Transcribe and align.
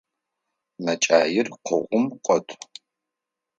Мэкӏаир 0.83 1.47
къогъум 1.65 2.05
къот. 2.25 2.47